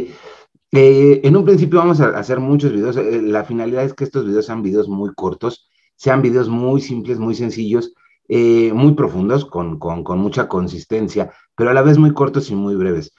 Eh, 0.71 1.21
en 1.25 1.37
un 1.37 1.45
principio 1.45 1.81
vamos 1.81 2.01
a 2.01 2.11
hacer 2.11 2.39
muchos 2.39 2.73
videos, 2.73 2.97
eh, 2.97 3.23
la 3.23 3.43
finalidad 3.43 3.83
es 3.83 3.93
que 3.93 4.05
estos 4.05 4.25
videos 4.25 4.47
sean 4.47 4.63
videos 4.63 4.89
muy 4.89 5.13
cortos, 5.17 5.69
sean 5.97 6.23
videos 6.23 6.49
muy 6.49 6.81
simples, 6.81 7.19
muy 7.19 7.35
sencillos, 7.35 7.93
eh, 8.29 8.73
muy 8.73 8.95
profundos, 8.95 9.45
con, 9.45 9.81
con, 9.81 10.05
con 10.05 10.21
mucha 10.21 10.47
consistencia, 10.47 11.33
pero 11.57 11.71
a 11.71 11.75
la 11.75 11.83
vez 11.83 11.99
muy 11.99 12.15
cortos 12.15 12.53
y 12.53 12.55
muy 12.55 12.77
breves. 12.77 13.13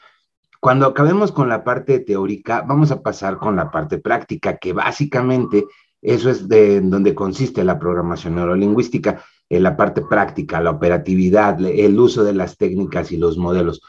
Cuando 0.61 0.85
acabemos 0.85 1.33
con 1.33 1.49
la 1.49 1.65
parte 1.65 1.99
teórica, 1.99 2.63
vamos 2.65 2.89
a 2.91 3.01
pasar 3.01 3.37
con 3.37 3.57
la 3.57 3.69
parte 3.69 3.97
práctica, 3.97 4.55
que 4.55 4.71
básicamente 4.71 5.65
eso 6.01 6.29
es 6.29 6.47
de 6.47 6.81
donde 6.81 7.13
consiste 7.13 7.63
la 7.63 7.79
programación 7.79 8.35
neurolingüística, 8.35 9.23
en 9.51 9.63
la 9.63 9.75
parte 9.75 10.01
práctica, 10.01 10.61
la 10.61 10.69
operatividad, 10.71 11.59
el 11.61 11.99
uso 11.99 12.23
de 12.23 12.33
las 12.33 12.57
técnicas 12.57 13.11
y 13.11 13.17
los 13.17 13.37
modelos. 13.37 13.81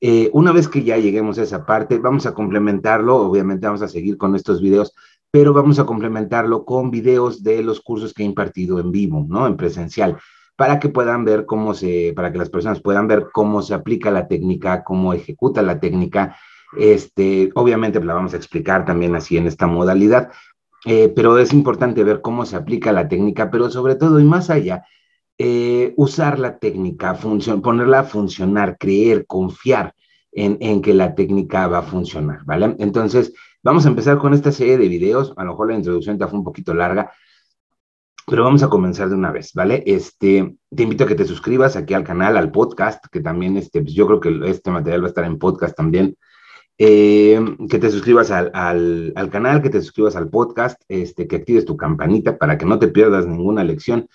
Eh, 0.00 0.30
una 0.32 0.52
vez 0.52 0.68
que 0.68 0.84
ya 0.84 0.96
lleguemos 0.96 1.38
a 1.38 1.42
esa 1.42 1.66
parte, 1.66 1.98
vamos 1.98 2.24
a 2.26 2.34
complementarlo, 2.34 3.16
obviamente 3.16 3.66
vamos 3.66 3.82
a 3.82 3.88
seguir 3.88 4.16
con 4.16 4.36
estos 4.36 4.62
videos, 4.62 4.94
pero 5.32 5.52
vamos 5.52 5.80
a 5.80 5.86
complementarlo 5.86 6.64
con 6.64 6.92
videos 6.92 7.42
de 7.42 7.64
los 7.64 7.80
cursos 7.80 8.14
que 8.14 8.22
he 8.22 8.26
impartido 8.26 8.78
en 8.78 8.92
vivo, 8.92 9.26
¿no? 9.28 9.48
En 9.48 9.56
presencial, 9.56 10.18
para 10.56 10.78
que 10.78 10.88
puedan 10.88 11.24
ver 11.24 11.46
cómo 11.46 11.74
se, 11.74 12.12
para 12.14 12.30
que 12.30 12.38
las 12.38 12.48
personas 12.48 12.80
puedan 12.80 13.08
ver 13.08 13.26
cómo 13.32 13.60
se 13.60 13.74
aplica 13.74 14.12
la 14.12 14.28
técnica, 14.28 14.84
cómo 14.84 15.14
ejecuta 15.14 15.62
la 15.62 15.80
técnica. 15.80 16.36
Este, 16.78 17.50
obviamente 17.54 18.02
la 18.04 18.14
vamos 18.14 18.34
a 18.34 18.36
explicar 18.36 18.84
también 18.84 19.16
así 19.16 19.36
en 19.36 19.48
esta 19.48 19.66
modalidad, 19.66 20.30
eh, 20.86 21.12
pero 21.14 21.38
es 21.38 21.52
importante 21.52 22.04
ver 22.04 22.20
cómo 22.20 22.46
se 22.46 22.56
aplica 22.56 22.92
la 22.92 23.08
técnica, 23.08 23.50
pero 23.50 23.70
sobre 23.70 23.96
todo 23.96 24.20
y 24.20 24.24
más 24.24 24.50
allá, 24.50 24.84
eh, 25.38 25.94
usar 25.96 26.38
la 26.38 26.58
técnica, 26.58 27.14
ponerla 27.14 28.00
a 28.00 28.04
funcionar, 28.04 28.76
creer, 28.78 29.26
confiar 29.26 29.94
en, 30.32 30.82
que 30.82 30.94
la 30.94 31.14
técnica 31.14 31.66
va 31.66 31.78
a 31.78 31.82
funcionar, 31.82 32.44
¿vale? 32.44 32.76
Entonces, 32.78 33.32
vamos 33.62 33.86
a 33.86 33.88
empezar 33.88 34.18
con 34.18 34.34
esta 34.34 34.52
serie 34.52 34.78
de 34.78 34.88
videos, 34.88 35.32
a 35.36 35.44
lo 35.44 35.52
mejor 35.52 35.68
la 35.68 35.76
introducción 35.76 36.18
ya 36.18 36.28
fue 36.28 36.38
un 36.38 36.44
poquito 36.44 36.74
larga, 36.74 37.12
pero 38.26 38.44
vamos 38.44 38.62
a 38.62 38.68
comenzar 38.68 39.08
de 39.08 39.14
una 39.14 39.32
vez, 39.32 39.52
¿vale? 39.54 39.82
Este, 39.86 40.56
te 40.74 40.82
invito 40.82 41.04
a 41.04 41.06
que 41.06 41.14
te 41.14 41.24
suscribas 41.24 41.76
aquí 41.76 41.94
al 41.94 42.04
canal, 42.04 42.36
al 42.36 42.50
podcast, 42.50 43.04
que 43.10 43.20
también, 43.20 43.56
este, 43.56 43.80
pues 43.80 43.94
yo 43.94 44.06
creo 44.06 44.20
que 44.20 44.50
este 44.50 44.70
material 44.70 45.02
va 45.02 45.06
a 45.06 45.08
estar 45.08 45.24
en 45.24 45.38
podcast 45.38 45.76
también. 45.76 46.16
Eh, 46.80 47.40
que 47.68 47.80
te 47.80 47.90
suscribas 47.90 48.30
al, 48.30 48.52
al, 49.16 49.30
canal, 49.30 49.60
que 49.62 49.68
te 49.68 49.80
suscribas 49.80 50.14
al 50.14 50.30
podcast, 50.30 50.80
este, 50.86 51.26
que 51.26 51.36
actives 51.36 51.64
tu 51.64 51.76
campanita 51.76 52.38
para 52.38 52.56
que 52.56 52.66
no 52.66 52.78
te 52.78 52.86
pierdas 52.86 53.26
ninguna 53.26 53.64
lección. 53.64 54.08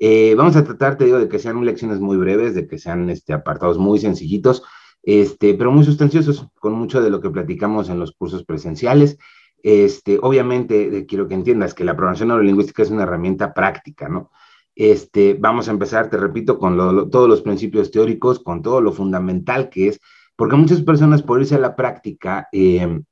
Eh, 0.00 0.34
vamos 0.36 0.56
a 0.56 0.64
tratar, 0.64 0.98
te 0.98 1.04
digo, 1.04 1.20
de 1.20 1.28
que 1.28 1.38
sean 1.38 1.64
lecciones 1.64 2.00
muy 2.00 2.16
breves, 2.16 2.56
de 2.56 2.66
que 2.66 2.78
sean 2.78 3.08
este, 3.08 3.32
apartados 3.32 3.78
muy 3.78 4.00
sencillitos, 4.00 4.64
este, 5.04 5.54
pero 5.54 5.70
muy 5.70 5.84
sustanciosos, 5.84 6.48
con 6.58 6.72
mucho 6.72 7.00
de 7.00 7.10
lo 7.10 7.20
que 7.20 7.30
platicamos 7.30 7.88
en 7.88 8.00
los 8.00 8.10
cursos 8.10 8.44
presenciales. 8.44 9.16
Este, 9.62 10.18
obviamente, 10.20 11.06
quiero 11.06 11.28
que 11.28 11.34
entiendas 11.34 11.72
que 11.72 11.84
la 11.84 11.94
programación 11.94 12.28
neurolingüística 12.28 12.82
es 12.82 12.90
una 12.90 13.04
herramienta 13.04 13.54
práctica, 13.54 14.08
¿no? 14.08 14.30
Este, 14.74 15.34
vamos 15.34 15.68
a 15.68 15.72
empezar, 15.72 16.10
te 16.10 16.16
repito, 16.16 16.58
con 16.58 17.10
todos 17.10 17.28
los 17.28 17.42
principios 17.42 17.90
teóricos, 17.92 18.40
con 18.40 18.62
todo 18.62 18.80
lo 18.80 18.92
fundamental 18.92 19.68
que 19.68 19.88
es 19.88 20.00
porque 20.38 20.54
muchas 20.54 20.82
personas 20.82 21.20
por 21.20 21.40
irse 21.40 21.56
a 21.56 21.58
la 21.58 21.74
práctica 21.74 22.48
eh, 22.52 23.02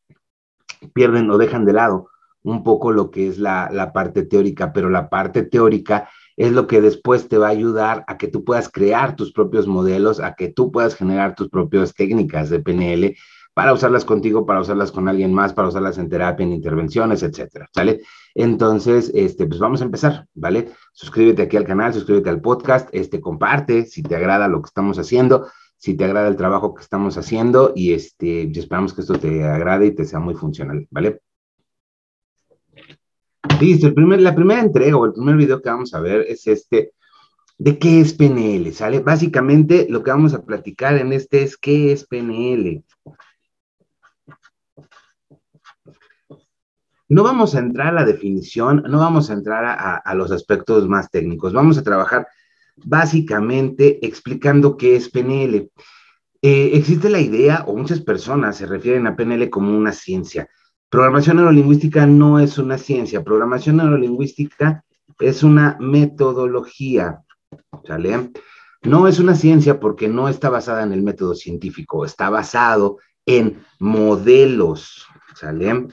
pierden 0.94 1.28
o 1.28 1.38
dejan 1.38 1.64
de 1.64 1.72
lado 1.72 2.08
un 2.44 2.62
poco 2.62 2.92
lo 2.92 3.10
que 3.10 3.26
es 3.26 3.38
la, 3.38 3.68
la, 3.72 3.92
parte 3.92 4.22
teórica, 4.22 4.72
pero 4.72 4.88
la 4.88 5.08
parte 5.08 5.42
teórica 5.42 6.08
es 6.36 6.52
lo 6.52 6.68
que 6.68 6.80
después 6.80 7.28
te 7.28 7.36
va 7.36 7.48
a 7.48 7.50
ayudar 7.50 8.04
a 8.06 8.16
que 8.16 8.28
tú 8.28 8.44
puedas 8.44 8.68
crear 8.68 9.16
tus 9.16 9.32
propios 9.32 9.66
modelos, 9.66 10.20
a 10.20 10.36
que 10.36 10.52
tú 10.52 10.70
puedas 10.70 10.94
generar 10.94 11.34
tus 11.34 11.48
propias 11.48 11.94
técnicas 11.94 12.48
de 12.48 12.60
PNL 12.60 13.16
para 13.54 13.72
usarlas 13.72 14.04
contigo, 14.04 14.46
para 14.46 14.60
usarlas 14.60 14.92
con 14.92 15.08
alguien 15.08 15.34
más, 15.34 15.52
para 15.52 15.66
usarlas 15.66 15.98
en 15.98 16.08
terapia, 16.08 16.44
en 16.44 16.52
intervenciones, 16.52 17.24
etcétera, 17.24 17.68
¿sale? 17.74 18.02
Entonces, 18.36 19.10
este, 19.12 19.46
pues 19.46 19.58
vamos 19.58 19.80
a 19.80 19.84
empezar, 19.84 20.28
¿vale? 20.34 20.70
Suscríbete 20.92 21.42
aquí 21.42 21.56
al 21.56 21.64
canal, 21.64 21.92
suscríbete 21.92 22.30
al 22.30 22.40
podcast, 22.40 22.88
este, 22.92 23.20
comparte 23.20 23.86
si 23.86 24.04
te 24.04 24.14
agrada 24.14 24.46
lo 24.46 24.62
que 24.62 24.68
estamos 24.68 24.96
haciendo 25.00 25.48
si 25.76 25.94
te 25.94 26.04
agrada 26.04 26.28
el 26.28 26.36
trabajo 26.36 26.74
que 26.74 26.82
estamos 26.82 27.16
haciendo 27.18 27.72
y 27.74 27.92
este, 27.92 28.50
esperamos 28.58 28.94
que 28.94 29.02
esto 29.02 29.18
te 29.18 29.44
agrade 29.44 29.86
y 29.86 29.94
te 29.94 30.04
sea 30.04 30.20
muy 30.20 30.34
funcional, 30.34 30.86
¿vale? 30.90 31.20
Listo, 33.60 33.86
el 33.86 33.94
primer, 33.94 34.20
la 34.20 34.34
primera 34.34 34.60
entrega 34.60 34.96
o 34.96 35.06
el 35.06 35.12
primer 35.12 35.36
video 35.36 35.62
que 35.62 35.70
vamos 35.70 35.94
a 35.94 36.00
ver 36.00 36.26
es 36.28 36.46
este, 36.46 36.92
¿de 37.58 37.78
qué 37.78 38.00
es 38.00 38.12
PNL? 38.12 38.72
¿Sale? 38.72 39.00
Básicamente 39.00 39.86
lo 39.88 40.02
que 40.02 40.10
vamos 40.10 40.34
a 40.34 40.44
platicar 40.44 40.96
en 40.96 41.12
este 41.12 41.42
es 41.42 41.56
qué 41.56 41.92
es 41.92 42.06
PNL. 42.06 42.84
No 47.08 47.22
vamos 47.22 47.54
a 47.54 47.60
entrar 47.60 47.88
a 47.88 47.92
la 47.92 48.04
definición, 48.04 48.82
no 48.88 48.98
vamos 48.98 49.30
a 49.30 49.34
entrar 49.34 49.64
a, 49.64 49.96
a 49.96 50.14
los 50.14 50.32
aspectos 50.32 50.88
más 50.88 51.10
técnicos, 51.10 51.52
vamos 51.52 51.78
a 51.78 51.84
trabajar 51.84 52.26
básicamente 52.76 54.04
explicando 54.06 54.76
qué 54.76 54.96
es 54.96 55.08
PNL. 55.08 55.70
Eh, 56.42 56.70
existe 56.74 57.10
la 57.10 57.20
idea, 57.20 57.64
o 57.66 57.76
muchas 57.76 58.00
personas 58.00 58.56
se 58.56 58.66
refieren 58.66 59.06
a 59.06 59.16
PNL 59.16 59.50
como 59.50 59.76
una 59.76 59.92
ciencia. 59.92 60.48
Programación 60.88 61.38
neurolingüística 61.38 62.06
no 62.06 62.38
es 62.38 62.58
una 62.58 62.78
ciencia, 62.78 63.24
programación 63.24 63.78
neurolingüística 63.78 64.84
es 65.18 65.42
una 65.42 65.76
metodología, 65.80 67.22
¿sale? 67.84 68.30
No 68.82 69.08
es 69.08 69.18
una 69.18 69.34
ciencia 69.34 69.80
porque 69.80 70.08
no 70.08 70.28
está 70.28 70.48
basada 70.48 70.84
en 70.84 70.92
el 70.92 71.02
método 71.02 71.34
científico, 71.34 72.04
está 72.04 72.30
basado 72.30 72.98
en 73.24 73.64
modelos, 73.80 75.06
¿sale? 75.34 75.88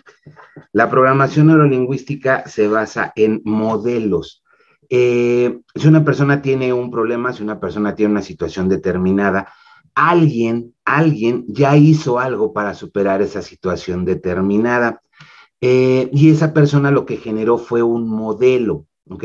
La 0.72 0.90
programación 0.90 1.48
neurolingüística 1.48 2.48
se 2.48 2.68
basa 2.68 3.12
en 3.16 3.42
modelos. 3.46 4.43
Eh, 4.90 5.60
si 5.76 5.88
una 5.88 6.04
persona 6.04 6.42
tiene 6.42 6.74
un 6.74 6.92
problema, 6.92 7.34
si 7.34 7.44
una 7.44 7.60
persona 7.60 7.96
tiene 7.96 8.12
una 8.12 8.22
situación 8.22 8.70
determinada, 8.70 9.54
alguien, 9.96 10.76
alguien 10.86 11.46
ya 11.48 11.76
hizo 11.78 12.20
algo 12.20 12.54
para 12.54 12.74
superar 12.74 13.22
esa 13.22 13.42
situación 13.42 14.06
determinada. 14.06 15.02
Eh, 15.62 16.10
y 16.12 16.30
esa 16.30 16.54
persona 16.54 16.92
lo 16.92 17.06
que 17.06 17.18
generó 17.18 17.58
fue 17.58 17.84
un 17.84 18.10
modelo, 18.10 18.86
¿ok? 19.10 19.24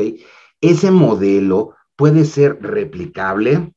Ese 0.61 0.89
modelo 0.89 1.75
puede 1.95 2.23
ser 2.23 2.61
replicable, 2.61 3.73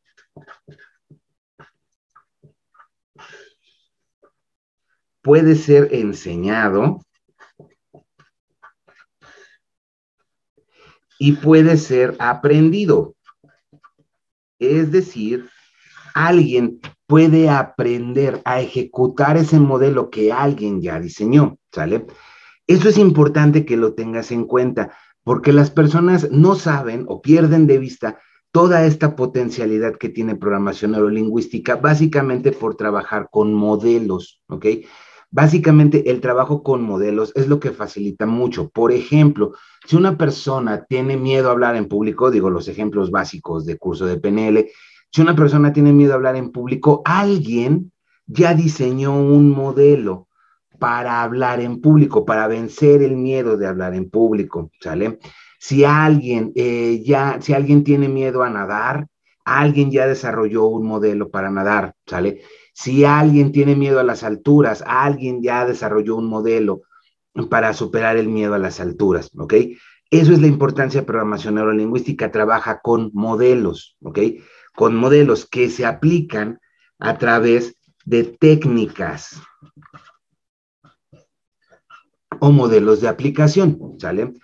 puede 5.22 5.56
ser 5.56 5.88
enseñado 5.92 7.00
y 11.22 11.34
puede 11.34 11.76
ser 11.76 12.16
aprendido. 12.18 13.14
Es 14.58 14.90
decir, 14.90 15.48
alguien 16.14 16.80
puede 17.06 17.48
aprender 17.48 18.42
a 18.44 18.60
ejecutar 18.60 19.36
ese 19.36 19.60
modelo 19.60 20.10
que 20.10 20.32
alguien 20.32 20.82
ya 20.82 20.98
diseñó, 20.98 21.58
¿sale? 21.70 22.06
Eso 22.66 22.88
es 22.88 22.98
importante 22.98 23.64
que 23.64 23.76
lo 23.76 23.94
tengas 23.94 24.32
en 24.32 24.46
cuenta, 24.46 24.96
porque 25.22 25.52
las 25.52 25.70
personas 25.70 26.28
no 26.32 26.56
saben 26.56 27.04
o 27.06 27.22
pierden 27.22 27.68
de 27.68 27.78
vista 27.78 28.18
toda 28.50 28.84
esta 28.84 29.14
potencialidad 29.14 29.94
que 29.94 30.08
tiene 30.08 30.34
programación 30.34 30.90
neurolingüística, 30.90 31.76
básicamente 31.76 32.50
por 32.50 32.74
trabajar 32.74 33.28
con 33.30 33.54
modelos, 33.54 34.42
¿ok? 34.48 34.66
Básicamente 35.30 36.10
el 36.10 36.20
trabajo 36.20 36.64
con 36.64 36.82
modelos 36.82 37.30
es 37.36 37.46
lo 37.46 37.60
que 37.60 37.70
facilita 37.70 38.26
mucho. 38.26 38.70
Por 38.70 38.90
ejemplo, 38.90 39.52
si 39.84 39.96
una 39.96 40.16
persona 40.16 40.84
tiene 40.84 41.16
miedo 41.16 41.48
a 41.48 41.52
hablar 41.52 41.76
en 41.76 41.88
público, 41.88 42.30
digo 42.30 42.50
los 42.50 42.68
ejemplos 42.68 43.10
básicos 43.10 43.66
de 43.66 43.78
curso 43.78 44.06
de 44.06 44.18
PNL, 44.18 44.68
si 45.10 45.20
una 45.20 45.34
persona 45.34 45.72
tiene 45.72 45.92
miedo 45.92 46.12
a 46.12 46.16
hablar 46.16 46.36
en 46.36 46.52
público, 46.52 47.02
alguien 47.04 47.92
ya 48.26 48.54
diseñó 48.54 49.14
un 49.14 49.50
modelo 49.50 50.28
para 50.78 51.22
hablar 51.22 51.60
en 51.60 51.80
público, 51.80 52.24
para 52.24 52.48
vencer 52.48 53.02
el 53.02 53.16
miedo 53.16 53.56
de 53.56 53.66
hablar 53.66 53.94
en 53.94 54.08
público, 54.08 54.70
¿sale? 54.80 55.18
Si 55.58 55.84
alguien 55.84 56.52
eh, 56.56 57.02
ya, 57.04 57.38
si 57.40 57.52
alguien 57.52 57.84
tiene 57.84 58.08
miedo 58.08 58.42
a 58.42 58.50
nadar, 58.50 59.06
alguien 59.44 59.90
ya 59.90 60.06
desarrolló 60.06 60.66
un 60.66 60.86
modelo 60.86 61.30
para 61.30 61.50
nadar, 61.50 61.94
¿sale? 62.06 62.42
Si 62.72 63.04
alguien 63.04 63.52
tiene 63.52 63.76
miedo 63.76 64.00
a 64.00 64.04
las 64.04 64.22
alturas, 64.24 64.82
alguien 64.86 65.42
ya 65.42 65.66
desarrolló 65.66 66.16
un 66.16 66.26
modelo 66.26 66.82
para 67.48 67.72
superar 67.72 68.16
el 68.16 68.28
miedo 68.28 68.54
a 68.54 68.58
las 68.58 68.80
alturas, 68.80 69.30
¿ok? 69.36 69.54
Eso 70.10 70.32
es 70.32 70.40
la 70.40 70.46
importancia 70.46 71.00
de 71.00 71.06
programación 71.06 71.54
neurolingüística, 71.54 72.30
trabaja 72.30 72.80
con 72.82 73.10
modelos, 73.14 73.96
¿ok? 74.02 74.18
Con 74.74 74.94
modelos 74.94 75.46
que 75.46 75.70
se 75.70 75.86
aplican 75.86 76.60
a 76.98 77.16
través 77.16 77.76
de 78.04 78.24
técnicas 78.24 79.40
o 82.40 82.50
modelos 82.50 83.00
de 83.00 83.08
aplicación, 83.08 83.96
¿sale? 83.98 84.34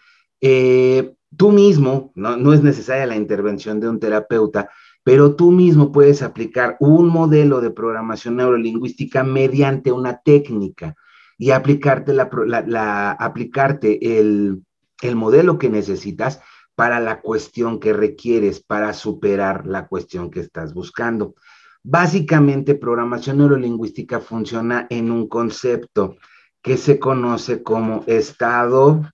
Eh, 0.40 1.14
tú 1.36 1.52
mismo, 1.52 2.12
no, 2.14 2.36
no 2.36 2.54
es 2.54 2.62
necesaria 2.62 3.06
la 3.06 3.16
intervención 3.16 3.80
de 3.80 3.88
un 3.90 4.00
terapeuta, 4.00 4.70
pero 5.02 5.34
tú 5.36 5.50
mismo 5.50 5.92
puedes 5.92 6.22
aplicar 6.22 6.76
un 6.80 7.08
modelo 7.08 7.60
de 7.60 7.70
programación 7.70 8.36
neurolingüística 8.36 9.22
mediante 9.24 9.92
una 9.92 10.22
técnica 10.22 10.96
y 11.38 11.52
aplicarte, 11.52 12.12
la, 12.12 13.12
aplicarte 13.12 14.18
el, 14.18 14.64
el 15.00 15.16
modelo 15.16 15.56
que 15.56 15.70
necesitas 15.70 16.40
para 16.74 17.00
la 17.00 17.20
cuestión 17.20 17.80
que 17.80 17.92
requieres, 17.92 18.60
para 18.60 18.92
superar 18.92 19.66
la 19.66 19.86
cuestión 19.86 20.30
que 20.30 20.40
estás 20.40 20.74
buscando. 20.74 21.34
Básicamente, 21.82 22.74
programación 22.74 23.38
neurolingüística 23.38 24.20
funciona 24.20 24.86
en 24.90 25.10
un 25.10 25.28
concepto 25.28 26.16
que 26.60 26.76
se 26.76 26.98
conoce 26.98 27.62
como 27.62 28.04
estado 28.06 29.10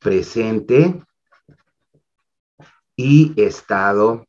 presente 0.00 1.02
y 2.96 3.32
estado 3.40 4.26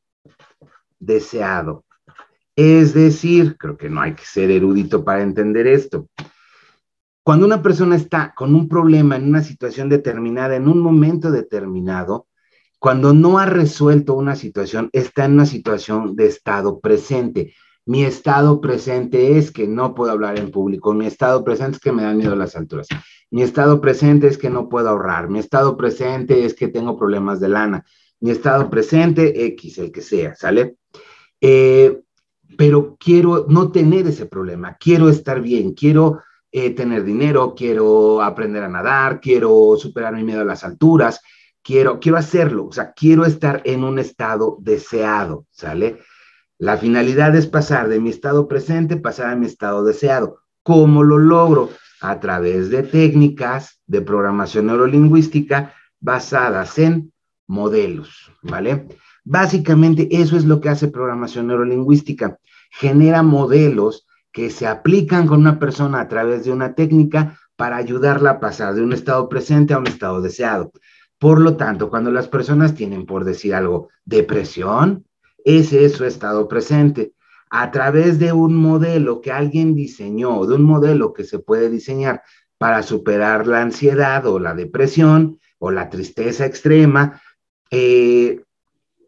deseado. 1.00 1.84
Es 2.56 2.94
decir, 2.94 3.58
creo 3.58 3.78
que 3.78 3.90
no 3.90 4.02
hay 4.02 4.14
que 4.14 4.26
ser 4.26 4.52
erudito 4.52 5.04
para 5.04 5.24
entender 5.24 5.68
esto. 5.68 6.08
Cuando 7.32 7.46
una 7.46 7.62
persona 7.62 7.96
está 7.96 8.34
con 8.36 8.54
un 8.54 8.68
problema 8.68 9.16
en 9.16 9.24
una 9.24 9.42
situación 9.42 9.88
determinada, 9.88 10.58
en 10.58 10.68
un 10.68 10.80
momento 10.82 11.32
determinado, 11.32 12.28
cuando 12.78 13.14
no 13.14 13.40
ha 13.40 13.46
resuelto 13.46 14.16
una 14.16 14.36
situación, 14.36 14.90
está 14.92 15.24
en 15.24 15.36
una 15.36 15.46
situación 15.46 16.18
de 16.18 16.26
estado 16.26 16.82
presente. 16.82 17.54
Mi 17.86 18.04
estado 18.04 18.60
presente 18.60 19.38
es 19.38 19.50
que 19.50 19.66
no 19.66 19.96
puedo 19.96 20.12
hablar 20.12 20.40
en 20.40 20.52
público. 20.52 20.94
Mi 20.94 21.06
estado 21.06 21.46
presente 21.46 21.78
es 21.78 21.82
que 21.82 21.94
me 21.94 22.04
dan 22.04 22.18
miedo 22.18 22.36
las 22.36 22.58
alturas. 22.58 22.90
Mi 23.30 23.44
estado 23.44 23.80
presente 23.80 24.28
es 24.28 24.38
que 24.38 24.50
no 24.50 24.68
puedo 24.68 24.90
ahorrar. 24.90 25.30
Mi 25.30 25.40
estado 25.40 25.78
presente 25.78 26.44
es 26.44 26.54
que 26.54 26.68
tengo 26.68 26.98
problemas 26.98 27.40
de 27.40 27.48
lana. 27.48 27.86
Mi 28.20 28.32
estado 28.32 28.70
presente, 28.70 29.46
X, 29.46 29.78
el 29.78 29.94
que 29.94 30.02
sea, 30.02 30.36
¿sale? 30.36 30.76
Eh, 31.40 31.98
pero 32.58 32.98
quiero 33.00 33.46
no 33.48 33.72
tener 33.72 34.06
ese 34.08 34.26
problema, 34.26 34.76
quiero 34.78 35.08
estar 35.08 35.42
bien, 35.42 35.74
quiero 35.74 36.20
eh, 36.52 36.72
tener 36.72 37.04
dinero, 37.04 37.54
quiero 37.56 38.22
aprender 38.22 38.64
a 38.64 38.70
nadar, 38.70 39.22
quiero 39.22 39.76
superar 39.78 40.14
mi 40.14 40.24
miedo 40.24 40.42
a 40.42 40.46
las 40.46 40.64
alturas, 40.64 41.22
quiero, 41.64 42.00
quiero 42.00 42.18
hacerlo, 42.18 42.66
o 42.66 42.72
sea, 42.72 42.94
quiero 42.94 43.26
estar 43.26 43.62
en 43.66 43.84
un 43.84 44.00
estado 44.00 44.58
deseado, 44.60 45.46
¿sale? 45.52 46.00
La 46.58 46.78
finalidad 46.78 47.36
es 47.36 47.48
pasar 47.48 47.90
de 47.90 48.00
mi 48.00 48.10
estado 48.10 48.48
presente, 48.48 48.98
pasar 48.98 49.32
a 49.32 49.36
mi 49.36 49.48
estado 49.48 49.84
deseado. 49.84 50.42
¿Cómo 50.62 51.04
lo 51.04 51.18
logro? 51.18 51.70
A 52.02 52.20
través 52.20 52.70
de 52.70 52.84
técnicas 52.84 53.82
de 53.88 54.02
programación 54.02 54.68
neurolingüística 54.68 55.74
basadas 56.00 56.78
en 56.78 57.14
modelos, 57.48 58.32
¿vale? 58.42 58.88
Básicamente 59.24 60.08
eso 60.12 60.36
es 60.36 60.46
lo 60.46 60.62
que 60.62 60.70
hace 60.70 60.88
programación 60.88 61.48
neurolingüística. 61.48 62.38
Genera 62.72 63.24
modelos 63.24 64.06
que 64.32 64.50
se 64.50 64.68
aplican 64.68 65.28
con 65.28 65.42
una 65.42 65.60
persona 65.60 66.02
a 66.02 66.08
través 66.08 66.46
de 66.46 66.52
una 66.52 66.74
técnica 66.74 67.38
para 67.56 67.78
ayudarla 67.78 68.32
a 68.32 68.40
pasar 68.40 68.74
de 68.74 68.82
un 68.82 68.94
estado 68.94 69.28
presente 69.30 69.74
a 69.74 69.78
un 69.78 69.88
estado 69.88 70.22
deseado. 70.22 70.72
Por 71.20 71.40
lo 71.40 71.56
tanto, 71.56 71.90
cuando 71.90 72.12
las 72.12 72.28
personas 72.28 72.74
tienen, 72.74 73.06
por 73.06 73.26
decir 73.26 73.54
algo, 73.54 73.90
depresión, 74.06 75.06
ese 75.46 75.86
es 75.86 75.94
su 75.94 76.06
estado 76.06 76.48
presente. 76.48 77.14
A 77.50 77.70
través 77.70 78.18
de 78.18 78.32
un 78.32 78.56
modelo 78.56 79.22
que 79.22 79.32
alguien 79.32 79.76
diseñó, 79.76 80.46
de 80.46 80.56
un 80.56 80.64
modelo 80.64 81.14
que 81.14 81.24
se 81.24 81.40
puede 81.40 81.70
diseñar 81.70 82.24
para 82.58 82.82
superar 82.82 83.46
la 83.46 83.62
ansiedad 83.62 84.26
o 84.26 84.40
la 84.40 84.56
depresión 84.56 85.40
o 85.60 85.70
la 85.70 85.90
tristeza 85.90 86.46
extrema, 86.46 87.22
eh, 87.70 88.42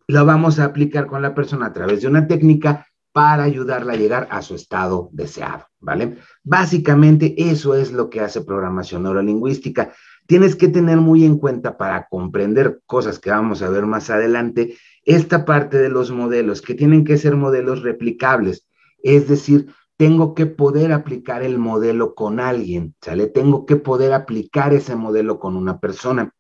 lo 0.08 0.26
vamos 0.26 0.60
a 0.60 0.66
aplicar 0.66 1.08
con 1.08 1.22
la 1.22 1.34
persona 1.34 1.68
a 1.68 1.74
través 1.74 2.02
de 2.02 2.08
una 2.08 2.28
técnica 2.28 2.86
para 3.14 3.44
ayudarla 3.44 3.94
a 3.94 3.98
llegar 3.98 4.28
a 4.32 4.42
su 4.42 4.56
estado 4.56 5.10
deseado, 5.14 5.68
¿vale? 5.80 6.18
Básicamente 6.44 7.36
eso 7.38 7.76
es 7.76 7.92
lo 7.92 8.10
que 8.10 8.20
hace 8.20 8.42
programación 8.42 9.04
neurolingüística. 9.04 9.94
Tienes 10.26 10.56
que 10.56 10.68
tener 10.68 10.98
muy 10.98 11.24
en 11.24 11.38
cuenta 11.38 11.78
para 11.78 12.08
comprender 12.10 12.82
cosas 12.86 13.20
que 13.20 13.30
vamos 13.30 13.62
a 13.62 13.70
ver 13.70 13.86
más 13.86 14.10
adelante, 14.10 14.76
esta 15.06 15.46
parte 15.46 15.78
de 15.78 15.90
los 15.90 16.12
modelos, 16.12 16.62
que 16.62 16.74
tienen 16.74 17.06
que 17.06 17.18
ser 17.18 17.36
modelos 17.36 17.84
replicables, 17.84 18.68
es 19.02 19.28
decir, 19.28 19.68
tengo 19.96 20.34
que 20.34 20.48
poder 20.48 20.92
aplicar 20.92 21.44
el 21.44 21.60
modelo 21.60 22.16
con 22.16 22.40
alguien, 22.40 22.96
¿sale? 23.02 23.28
Tengo 23.28 23.66
que 23.66 23.76
poder 23.76 24.14
aplicar 24.14 24.74
ese 24.74 24.96
modelo 24.96 25.40
con 25.40 25.56
una 25.56 25.80
persona 25.80 26.34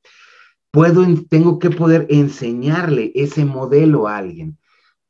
puedo, 0.73 1.05
tengo 1.29 1.59
que 1.59 1.69
poder 1.69 2.07
enseñarle 2.09 3.11
ese 3.13 3.45
modelo 3.45 4.07
a 4.07 4.17
alguien, 4.17 4.57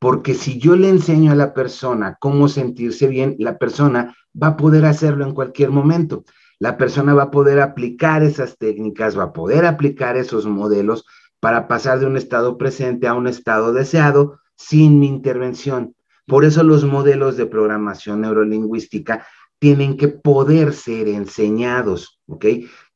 porque 0.04 0.34
si 0.34 0.58
yo 0.58 0.76
le 0.76 0.90
enseño 0.90 1.32
a 1.32 1.34
la 1.34 1.54
persona 1.54 2.18
cómo 2.20 2.48
sentirse 2.48 3.06
bien, 3.06 3.36
la 3.38 3.56
persona 3.56 4.14
va 4.40 4.48
a 4.48 4.56
poder 4.58 4.84
hacerlo 4.84 5.24
en 5.24 5.32
cualquier 5.32 5.70
momento. 5.70 6.24
La 6.58 6.76
persona 6.76 7.14
va 7.14 7.22
a 7.22 7.30
poder 7.30 7.58
aplicar 7.58 8.22
esas 8.22 8.58
técnicas, 8.58 9.18
va 9.18 9.22
a 9.22 9.32
poder 9.32 9.64
aplicar 9.64 10.18
esos 10.18 10.44
modelos 10.44 11.06
para 11.40 11.68
pasar 11.68 12.00
de 12.00 12.04
un 12.04 12.18
estado 12.18 12.58
presente 12.58 13.06
a 13.06 13.14
un 13.14 13.26
estado 13.28 13.72
deseado 13.72 14.40
sin 14.56 15.00
mi 15.00 15.06
intervención. 15.06 15.96
Por 16.26 16.44
eso 16.44 16.62
los 16.64 16.84
modelos 16.84 17.38
de 17.38 17.46
programación 17.46 18.20
neurolingüística 18.20 19.26
tienen 19.58 19.96
que 19.96 20.08
poder 20.08 20.74
ser 20.74 21.08
enseñados, 21.08 22.20
¿ok? 22.26 22.44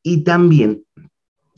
Y 0.02 0.24
también 0.24 0.84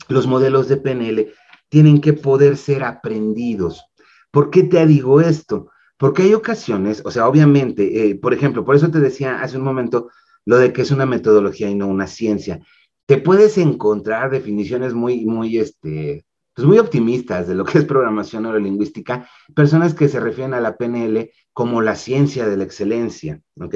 los 0.07 0.27
modelos 0.27 0.69
de 0.69 0.77
PNL 0.77 1.33
tienen 1.67 1.99
que 1.99 2.13
poder 2.13 2.55
ser 2.55 2.85
aprendidos. 2.85 3.90
¿Por 4.31 4.49
qué 4.49 4.63
te 4.63 4.85
digo 4.85 5.21
esto? 5.21 5.69
Porque 5.97 6.23
hay 6.23 6.33
ocasiones, 6.33 7.01
o 7.05 7.11
sea, 7.11 7.27
obviamente, 7.27 8.09
eh, 8.09 8.15
por 8.15 8.33
ejemplo, 8.33 8.65
por 8.65 8.75
eso 8.75 8.89
te 8.89 8.99
decía 8.99 9.41
hace 9.41 9.57
un 9.57 9.63
momento 9.63 10.09
lo 10.45 10.57
de 10.57 10.73
que 10.73 10.81
es 10.81 10.91
una 10.91 11.05
metodología 11.05 11.69
y 11.69 11.75
no 11.75 11.87
una 11.87 12.07
ciencia. 12.07 12.59
Te 13.05 13.17
puedes 13.17 13.57
encontrar 13.57 14.31
definiciones 14.31 14.93
muy, 14.93 15.25
muy, 15.25 15.59
este, 15.59 16.25
pues 16.55 16.67
muy 16.67 16.79
optimistas 16.79 17.47
de 17.47 17.55
lo 17.55 17.65
que 17.65 17.77
es 17.77 17.85
programación 17.85 18.43
neurolingüística, 18.43 19.29
personas 19.55 19.93
que 19.93 20.09
se 20.09 20.19
refieren 20.19 20.53
a 20.53 20.61
la 20.61 20.77
PNL 20.77 21.31
como 21.53 21.81
la 21.81 21.95
ciencia 21.95 22.47
de 22.47 22.57
la 22.57 22.63
excelencia, 22.63 23.41
¿ok? 23.59 23.75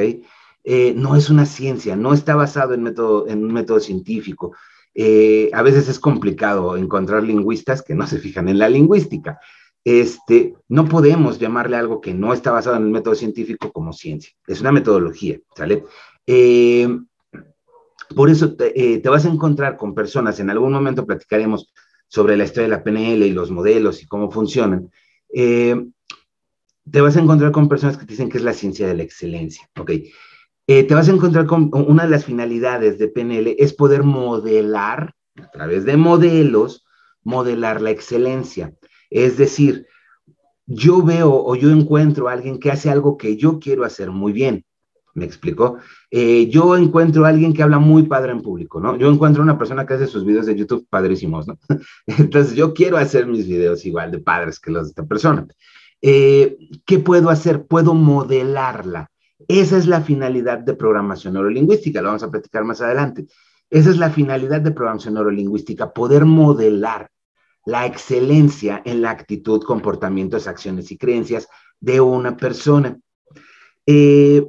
Eh, 0.63 0.93
no 0.95 1.15
es 1.15 1.29
una 1.29 1.45
ciencia, 1.45 1.95
no 1.95 2.13
está 2.13 2.35
basado 2.35 2.73
en, 2.73 2.81
método, 2.81 3.27
en 3.27 3.43
un 3.43 3.53
método 3.53 3.79
científico, 3.79 4.55
eh, 4.95 5.49
a 5.53 5.61
veces 5.61 5.89
es 5.89 5.99
complicado 5.99 6.77
encontrar 6.77 7.21
lingüistas 7.21 7.83
que 7.83 7.93
no 7.93 8.07
se 8.07 8.17
fijan 8.17 8.47
en 8.47 8.57
la 8.57 8.69
lingüística. 8.69 9.39
Este, 9.85 10.55
no 10.67 10.85
podemos 10.89 11.39
llamarle 11.39 11.77
algo 11.77 12.01
que 12.01 12.13
no 12.13 12.33
está 12.33 12.51
basado 12.51 12.75
en 12.75 12.83
el 12.83 12.89
método 12.89 13.15
científico 13.15 13.71
como 13.71 13.93
ciencia. 13.93 14.33
Es 14.47 14.59
una 14.59 14.71
metodología, 14.71 15.39
¿sale? 15.55 15.85
Eh, 16.27 16.89
por 18.15 18.29
eso 18.29 18.55
te, 18.55 18.99
te, 18.99 19.09
vas 19.09 19.25
a 19.25 19.29
encontrar 19.29 19.77
con 19.77 19.95
personas, 19.95 20.39
en 20.39 20.49
algún 20.49 20.73
momento 20.73 21.05
platicaremos 21.05 21.71
sobre 22.07 22.35
la 22.35 22.45
historia 22.45 22.63
de 22.63 22.75
la 22.75 22.83
PNL 22.83 23.25
y 23.25 23.31
los 23.31 23.51
modelos 23.51 24.01
y 24.01 24.07
cómo 24.07 24.31
funcionan. 24.31 24.91
Eh, 25.33 25.75
te 26.89 27.01
vas 27.01 27.17
a 27.17 27.19
encontrar 27.19 27.51
con 27.51 27.67
personas 27.67 27.97
que 27.97 28.05
te 28.05 28.13
dicen 28.13 28.29
que 28.29 28.37
es 28.37 28.43
la 28.43 28.53
ciencia 28.53 28.87
de 28.87 28.95
la 28.95 29.03
excelencia, 29.03 29.69
¿ok? 29.79 29.91
Eh, 30.67 30.83
te 30.83 30.95
vas 30.95 31.09
a 31.09 31.11
encontrar 31.11 31.45
con 31.45 31.69
una 31.73 32.03
de 32.03 32.09
las 32.09 32.25
finalidades 32.25 32.97
de 32.97 33.07
PNL 33.07 33.55
es 33.59 33.73
poder 33.73 34.03
modelar, 34.03 35.13
a 35.35 35.51
través 35.51 35.85
de 35.85 35.97
modelos, 35.97 36.85
modelar 37.23 37.81
la 37.81 37.91
excelencia. 37.91 38.73
Es 39.15 39.37
decir, 39.37 39.87
yo 40.65 41.01
veo 41.01 41.31
o 41.33 41.55
yo 41.55 41.71
encuentro 41.71 42.27
a 42.27 42.33
alguien 42.33 42.59
que 42.59 42.69
hace 42.69 42.89
algo 42.89 43.15
que 43.17 43.37
yo 43.37 43.59
quiero 43.59 43.85
hacer 43.85 44.11
muy 44.11 44.33
bien. 44.33 44.65
¿Me 45.13 45.23
explico? 45.23 45.77
Eh, 46.11 46.49
yo 46.49 46.75
encuentro 46.75 47.23
a 47.23 47.29
alguien 47.29 47.53
que 47.53 47.63
habla 47.63 47.79
muy 47.79 48.03
padre 48.03 48.33
en 48.33 48.41
público, 48.41 48.81
¿no? 48.81 48.97
Yo 48.97 49.09
encuentro 49.09 49.41
a 49.41 49.45
una 49.45 49.57
persona 49.57 49.85
que 49.85 49.93
hace 49.93 50.07
sus 50.07 50.25
videos 50.25 50.47
de 50.47 50.57
YouTube 50.57 50.85
padrísimos, 50.89 51.47
¿no? 51.47 51.57
Entonces 52.07 52.55
yo 52.55 52.73
quiero 52.73 52.97
hacer 52.97 53.25
mis 53.25 53.47
videos 53.47 53.85
igual 53.85 54.11
de 54.11 54.19
padres 54.19 54.59
que 54.59 54.71
los 54.71 54.87
de 54.87 54.89
esta 54.89 55.05
persona. 55.05 55.47
Eh, 56.01 56.57
¿Qué 56.85 56.99
puedo 56.99 57.29
hacer? 57.29 57.67
Puedo 57.67 57.93
modelarla. 57.93 59.09
Esa 59.47 59.77
es 59.77 59.87
la 59.87 60.01
finalidad 60.01 60.59
de 60.59 60.73
programación 60.73 61.35
neurolingüística, 61.35 62.01
lo 62.01 62.09
vamos 62.09 62.23
a 62.23 62.31
platicar 62.31 62.65
más 62.65 62.81
adelante. 62.81 63.27
Esa 63.69 63.91
es 63.91 63.97
la 63.97 64.09
finalidad 64.09 64.59
de 64.59 64.71
programación 64.71 65.13
neurolingüística, 65.13 65.93
poder 65.93 66.25
modelar 66.25 67.11
la 67.65 67.85
excelencia 67.85 68.81
en 68.85 69.01
la 69.01 69.09
actitud, 69.09 69.61
comportamientos, 69.63 70.47
acciones 70.47 70.91
y 70.91 70.97
creencias 70.97 71.47
de 71.79 71.99
una 72.01 72.37
persona. 72.37 72.97
Eh, 73.85 74.45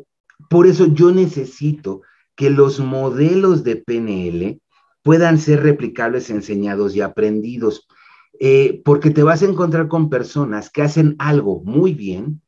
por 0.49 0.67
eso 0.67 0.87
yo 0.87 1.11
necesito 1.11 2.03
que 2.35 2.51
los 2.51 2.79
modelos 2.81 3.65
de 3.65 3.77
PNL 3.77 4.61
puedan 5.03 5.39
ser 5.39 5.63
replicables, 5.63 6.31
enseñados 6.31 6.95
y 6.95 7.01
aprendidos, 7.01 7.89
eh, 8.39 8.83
porque 8.85 9.11
te 9.11 9.23
vas 9.23 9.43
a 9.43 9.47
encontrar 9.47 9.89
con 9.89 10.11
personas 10.11 10.69
que 10.69 10.83
hacen 10.83 11.17
algo 11.19 11.63
muy 11.65 11.95
bien 11.95 12.43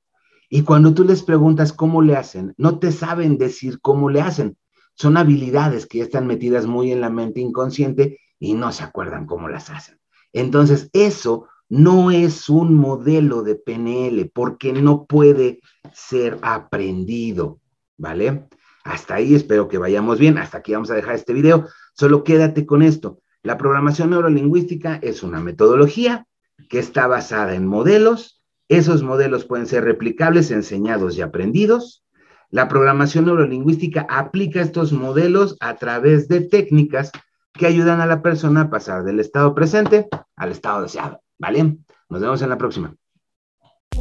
y 0.50 0.62
cuando 0.62 0.94
tú 0.94 1.04
les 1.04 1.22
preguntas 1.22 1.72
cómo 1.72 2.02
le 2.02 2.16
hacen, 2.16 2.54
no 2.56 2.78
te 2.78 2.92
saben 2.92 3.38
decir 3.38 3.80
cómo 3.80 4.08
le 4.10 4.20
hacen. 4.20 4.56
Son 4.94 5.16
habilidades 5.16 5.86
que 5.86 5.98
ya 5.98 6.04
están 6.04 6.26
metidas 6.26 6.66
muy 6.66 6.90
en 6.90 7.00
la 7.00 7.10
mente 7.10 7.40
inconsciente 7.40 8.18
y 8.38 8.54
no 8.54 8.72
se 8.72 8.82
acuerdan 8.82 9.26
cómo 9.26 9.48
las 9.48 9.70
hacen. 9.70 9.98
Entonces, 10.32 10.90
eso 10.92 11.48
no 11.68 12.10
es 12.10 12.48
un 12.48 12.74
modelo 12.74 13.42
de 13.42 13.54
PNL 13.54 14.30
porque 14.32 14.72
no 14.72 15.04
puede 15.04 15.60
ser 15.92 16.38
aprendido, 16.42 17.60
¿vale? 17.96 18.48
Hasta 18.84 19.16
ahí 19.16 19.34
espero 19.34 19.68
que 19.68 19.78
vayamos 19.78 20.18
bien. 20.18 20.38
Hasta 20.38 20.58
aquí 20.58 20.72
vamos 20.72 20.90
a 20.90 20.94
dejar 20.94 21.14
este 21.14 21.34
video. 21.34 21.66
Solo 21.94 22.24
quédate 22.24 22.64
con 22.64 22.82
esto. 22.82 23.20
La 23.42 23.58
programación 23.58 24.10
neurolingüística 24.10 24.98
es 25.02 25.22
una 25.22 25.40
metodología 25.40 26.26
que 26.68 26.78
está 26.78 27.06
basada 27.06 27.54
en 27.54 27.66
modelos. 27.66 28.42
Esos 28.68 29.02
modelos 29.02 29.44
pueden 29.44 29.66
ser 29.66 29.84
replicables, 29.84 30.50
enseñados 30.50 31.16
y 31.16 31.22
aprendidos. 31.22 32.04
La 32.50 32.66
programación 32.68 33.26
neurolingüística 33.26 34.06
aplica 34.08 34.62
estos 34.62 34.92
modelos 34.92 35.56
a 35.60 35.76
través 35.76 36.28
de 36.28 36.40
técnicas 36.40 37.12
que 37.58 37.66
ayudan 37.66 38.00
a 38.00 38.06
la 38.06 38.22
persona 38.22 38.62
a 38.62 38.70
pasar 38.70 39.04
del 39.04 39.20
estado 39.20 39.54
presente 39.54 40.08
al 40.36 40.52
estado 40.52 40.80
deseado. 40.80 41.20
¿Vale? 41.38 41.76
Nos 42.08 42.22
vemos 42.22 42.40
en 42.40 42.48
la 42.48 42.56
próxima. 42.56 42.94